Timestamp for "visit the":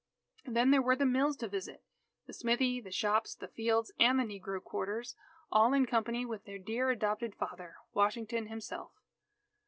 1.47-2.33